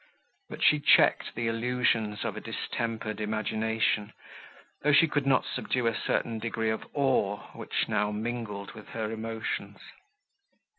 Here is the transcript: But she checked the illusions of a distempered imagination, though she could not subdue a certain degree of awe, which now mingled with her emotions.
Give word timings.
But 0.49 0.63
she 0.63 0.79
checked 0.79 1.35
the 1.35 1.45
illusions 1.45 2.25
of 2.25 2.35
a 2.35 2.41
distempered 2.41 3.21
imagination, 3.21 4.13
though 4.81 4.93
she 4.93 5.07
could 5.07 5.27
not 5.27 5.45
subdue 5.45 5.85
a 5.85 5.95
certain 5.95 6.39
degree 6.39 6.71
of 6.71 6.83
awe, 6.95 7.37
which 7.53 7.87
now 7.87 8.09
mingled 8.11 8.71
with 8.71 8.87
her 8.93 9.11
emotions. 9.11 9.77